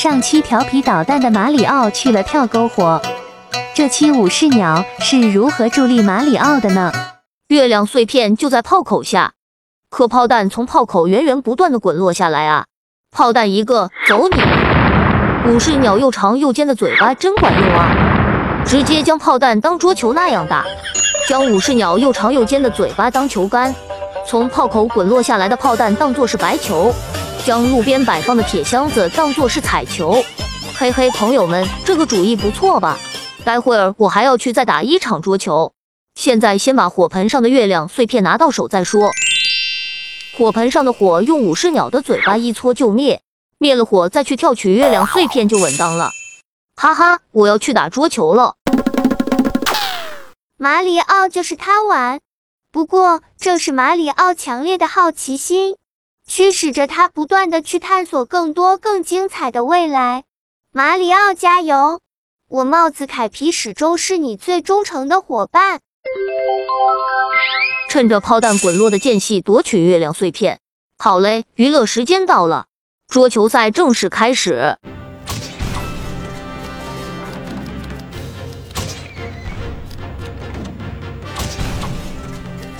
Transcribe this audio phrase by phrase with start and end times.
[0.00, 3.02] 上期调皮捣蛋的马里奥去了跳篝火，
[3.74, 6.92] 这期武士鸟是如何助力马里奥的呢？
[7.48, 9.32] 月亮碎片就在炮口下，
[9.90, 12.66] 可炮弹从炮口源源不断的滚落下来啊！
[13.10, 15.50] 炮弹一个，走你！
[15.50, 20.64] 武士鸟又长又尖的嘴巴真管用啊，直接将炮弹当桌球那样打，
[21.28, 23.74] 将武士鸟又长又尖的嘴巴当球杆，
[24.24, 26.94] 从炮口滚落下来的炮弹当作是白球。
[27.44, 30.22] 将路边摆放的铁箱子当作是彩球，
[30.76, 32.98] 嘿嘿，朋友们，这个主意不错吧？
[33.44, 35.72] 待会儿我还要去再打一场桌球，
[36.14, 39.10] 现在先把火盆上的月亮碎片拿到手再说。
[40.36, 43.22] 火盆上的火用武士鸟的嘴巴一搓就灭，
[43.58, 46.10] 灭了火再去跳取月亮碎片就稳当了。
[46.76, 48.54] 哈哈，我要去打桌球了。
[50.58, 52.20] 马里奥就是贪玩，
[52.70, 55.76] 不过正是马里奥强烈的好奇心。
[56.28, 60.24] 驱使着他不断的去探索更多更精彩的未来。
[60.70, 62.00] 马里奥加油！
[62.50, 65.80] 我帽子凯皮始终是你最忠诚的伙伴。
[67.88, 70.60] 趁着炮弹滚落的间隙夺取月亮碎片。
[70.98, 72.66] 好嘞，娱乐时间到了，
[73.08, 74.76] 桌球赛正式开始。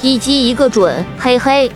[0.02, 1.72] 一击一个准，嘿嘿。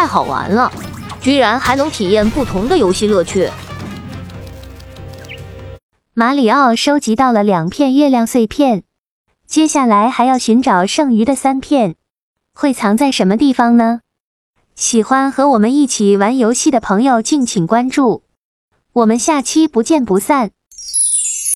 [0.00, 0.72] 太好玩了，
[1.20, 3.50] 居然还能体验不同的游戏乐趣。
[6.14, 8.84] 马里奥收集到了两片月亮碎片，
[9.46, 11.96] 接下来还要寻找剩余的三片，
[12.54, 14.00] 会藏在什么地方呢？
[14.74, 18.22] 喜欢和我们一起玩游戏的朋友，敬请关注，
[18.94, 20.52] 我们下期不见不散。